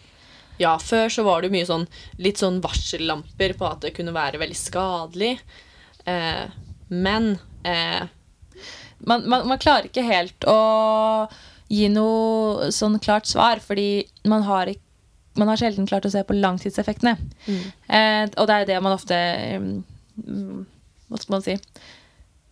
[0.60, 1.86] Ja, før så var det mye sånn
[2.22, 5.34] litt sånn varsellamper på at det kunne være veldig skadelig.
[6.08, 6.44] Eh,
[6.88, 7.34] men
[7.66, 8.06] eh,
[8.98, 11.28] man, man, man klarer ikke helt å
[11.72, 14.84] gi noe sånn klart svar, fordi man har, ikke,
[15.40, 17.16] man har sjelden klart å se på langtidseffektene.
[17.88, 19.18] Eh, og det er det man ofte
[19.58, 20.64] um,
[21.06, 21.56] Hva skal man si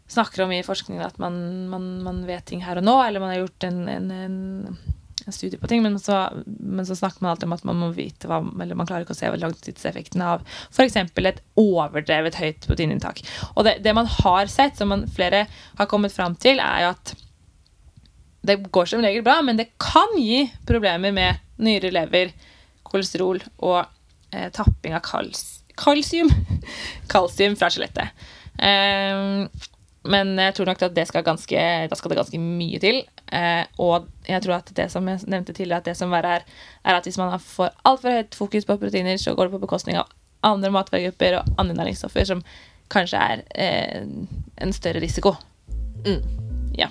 [0.09, 1.37] snakker om i forskningen, at man,
[1.71, 4.77] man, man vet ting her og nå, eller man har gjort en, en, en,
[5.25, 7.91] en studie på ting, men så, men så snakker man alltid om at man må
[7.97, 10.99] vite hva, eller man klarer ikke å se langtidseffekten av f.eks.
[11.01, 13.25] et overdrevet høyt proteininntak.
[13.55, 15.47] Og det, det man har sett, som man, flere
[15.81, 17.15] har kommet fram til, er jo at
[18.45, 22.35] det går som regel bra, men det kan gi problemer med nyre, lever,
[22.85, 23.81] kolesterol og
[24.35, 26.29] eh, tapping av kals kalsium.
[27.13, 28.27] kalsium fra skjelettet.
[28.59, 29.49] Eh,
[30.05, 33.01] men jeg tror nok at det skal ganske, da skal det ganske mye til.
[33.33, 36.47] Eh, og jeg tror at det som jeg nevnte tidligere, at det som verre er,
[36.85, 39.99] er at hvis man får altfor høyt fokus på proteiner, så går det på bekostning
[40.01, 40.13] av
[40.45, 42.45] andre matvaregrupper og andre næringsstoffer som
[42.93, 44.05] kanskje er eh,
[44.61, 45.37] en større risiko.
[46.05, 46.23] mm.
[46.75, 46.89] Ja.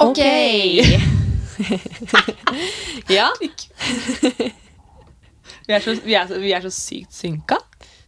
[0.00, 0.18] Ok.
[3.08, 3.32] ja.
[5.66, 7.58] Vi er, så, vi, er så, vi er så sykt synka.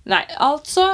[0.09, 0.85] Nei, altså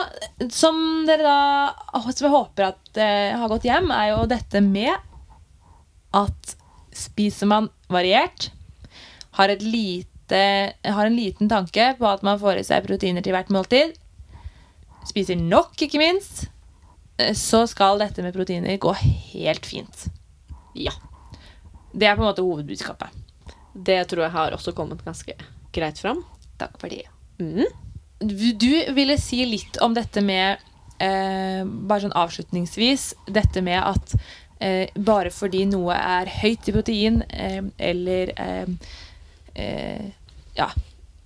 [0.50, 4.94] Som dere da Som jeg håper at eh, har gått hjem, er jo dette med
[6.14, 6.54] at
[6.94, 8.52] spiser man variert,
[9.34, 10.42] har, lite,
[10.86, 13.96] har en liten tanke på at man får i seg proteiner til hvert måltid,
[15.10, 16.44] spiser nok, ikke minst,
[17.18, 20.06] eh, så skal dette med proteiner gå helt fint.
[20.78, 20.94] ja.
[21.90, 23.10] Det er på en måte hovedbudskapet.
[23.74, 25.34] Det tror jeg har også kommet ganske
[25.74, 26.22] greit fram.
[26.60, 27.04] Takk for det.
[27.40, 27.66] Mm.
[28.20, 30.62] Du, du ville si litt om dette med
[31.02, 33.10] eh, Bare sånn avslutningsvis.
[33.26, 34.14] Dette med at
[34.62, 38.92] eh, bare fordi noe er høyt i protein, eh, eller eh,
[39.54, 40.06] eh,
[40.54, 40.70] ja,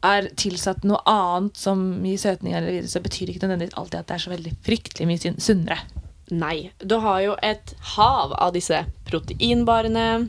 [0.08, 4.10] er tilsatt noe annet som gir søtning, eller så betyr det ikke nødvendigvis alltid at
[4.10, 5.80] det er så veldig fryktelig mye sunnere.
[6.28, 6.70] Nei.
[6.78, 10.28] Du har jo et hav av disse proteinbarene.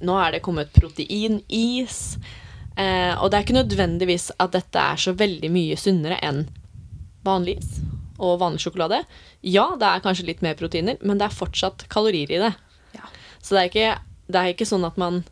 [0.00, 2.00] Nå er det kommet proteinis.
[2.80, 6.46] Eh, og det er ikke nødvendigvis at dette er så veldig mye sunnere enn
[7.26, 7.80] vanlig is
[8.20, 9.02] og vanlig sjokolade.
[9.40, 12.50] Ja, det er kanskje litt mer proteiner, men det er fortsatt kalorier i det.
[12.96, 13.06] Ja.
[13.40, 13.92] Så det er ikke,
[14.28, 15.22] det er ikke sånn at man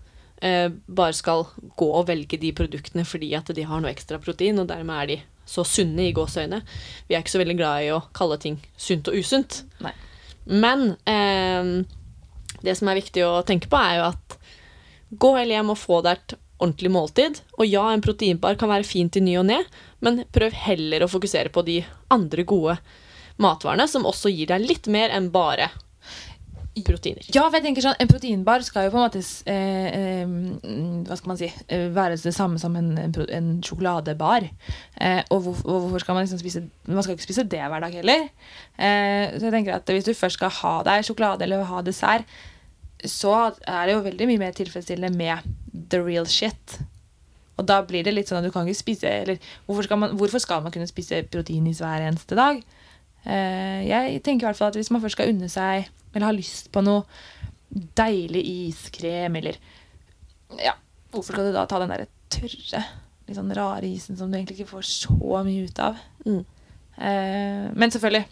[0.40, 1.44] eh, bare skal
[1.76, 5.12] gå og velge de produktene fordi at de har noe ekstra protein, og dermed er
[5.12, 5.18] de
[5.49, 6.62] så sunne i gåseøyne.
[7.09, 9.62] Vi er ikke så veldig glad i å kalle ting sunt og usunt.
[9.84, 9.94] Nei.
[10.49, 11.72] Men eh,
[12.64, 14.38] det som er viktig å tenke på, er jo at
[15.09, 17.42] gå heller hjem og få deg et ordentlig måltid.
[17.59, 19.62] Og ja, en proteinbar kan være fint i ny og ne,
[20.04, 21.80] men prøv heller å fokusere på de
[22.14, 22.78] andre gode
[23.38, 25.70] matvarene som også gir deg litt mer enn bare
[26.86, 27.26] proteiner.
[27.34, 30.34] Ja, for jeg tenker sånn, En proteinbar skal jo på en måte eh, eh,
[31.09, 34.48] Hva skal man si eh, være det samme som en, en, sjokoladebar.
[35.00, 37.98] Eh, og, hvor, hvorfor skal man liksom spise Man skal ikke spise det hver dag
[38.00, 38.28] heller.
[38.76, 42.28] Eh, så jeg tenker at Hvis du først skal ha deg sjokolade eller ha dessert,
[43.06, 45.46] så er det jo veldig mye mer tilfredsstillende med
[45.91, 46.79] the real shit.
[47.59, 50.12] Og da blir det litt sånn at du kan ikke spise Eller hvorfor skal man,
[50.18, 52.61] hvorfor skal man kunne spise proteinis hver eneste dag?
[53.26, 56.37] Uh, jeg tenker i hvert fall at hvis man først skal unne seg, eller har
[56.37, 57.03] lyst på noe
[57.99, 59.59] deilig iskrem, eller
[60.62, 60.72] Ja,
[61.12, 62.85] hvorfor skal du da ta den derre tørre,
[63.26, 65.99] litt sånn rare isen som du egentlig ikke får så mye ut av?
[66.24, 66.41] Mm.
[66.99, 68.24] Uh, men selvfølgelig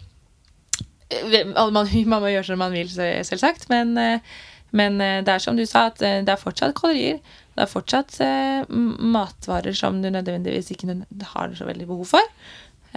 [1.13, 3.67] eh, man, man må gjøre som man vil, selvsagt.
[3.71, 4.39] Men, eh,
[4.75, 7.19] men eh, det er som du sa, at eh, det er fortsatt kalorier.
[7.55, 10.99] Det er fortsatt eh, matvarer som du nødvendigvis ikke
[11.33, 12.33] har så veldig behov for.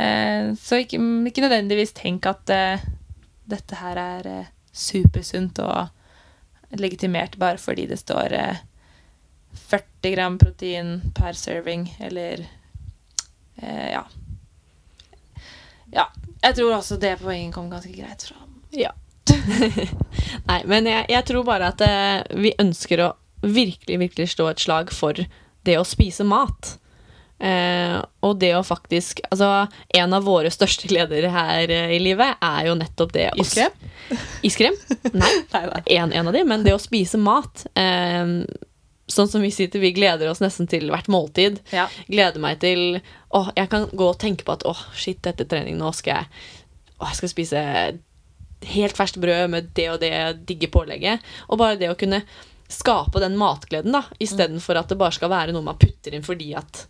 [0.00, 0.96] Så ikke,
[1.28, 2.48] ikke nødvendigvis tenk at
[3.50, 4.28] dette her er
[4.72, 8.62] supersunt og legitimert bare fordi det står eh,
[9.66, 12.46] 40 gram protein per serving, eller
[13.60, 14.04] ja.
[15.92, 16.06] Ja.
[16.40, 18.54] Jeg tror også det poenget kom ganske greit fram.
[18.72, 18.94] Ja.
[20.50, 23.10] Nei, men jeg, jeg tror bare at eh, vi ønsker å
[23.40, 25.16] virkelig, virkelig slå et slag for
[25.66, 26.76] det å spise mat.
[27.40, 29.46] Eh, og det å faktisk Altså,
[29.96, 33.86] en av våre største gleder her eh, i livet er jo nettopp det å Iskrem?
[34.48, 34.76] Iskrem?
[35.14, 35.30] Nei,
[35.96, 37.64] en, en av de, men det å spise mat.
[37.80, 38.34] Eh,
[39.10, 41.62] sånn som vi sitter, vi gleder oss nesten til hvert måltid.
[41.74, 41.88] Ja.
[42.10, 43.00] Gleder meg til
[43.34, 46.30] Åh, jeg kan gå og tenke på at åh, shit, etter trening nå skal jeg
[47.00, 47.60] Åh, jeg skal spise
[48.66, 50.12] helt ferskt brød med det og det
[50.48, 51.24] digge pålegget.
[51.48, 52.22] Og bare det å kunne
[52.70, 56.52] skape den matgleden, da, istedenfor at det bare skal være noe man putter inn fordi
[56.58, 56.84] at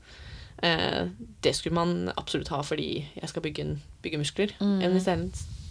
[0.66, 1.06] eh,
[1.40, 4.52] det skulle man absolutt ha fordi jeg skal bygge, en, bygge muskler.
[4.60, 5.30] Men isteden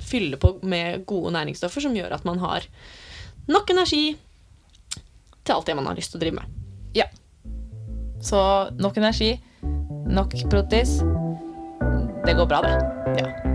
[0.10, 2.66] fylle på med gode næringsstoffer som gjør at man har
[3.50, 4.16] nok energi
[5.43, 6.58] til alt det man har lyst til å drive med.
[6.97, 7.06] Ja.
[8.26, 8.41] Så
[8.80, 9.36] nok energi,
[10.10, 11.00] nok protis.
[12.26, 12.76] Det går bra, det.
[13.22, 13.49] Ja.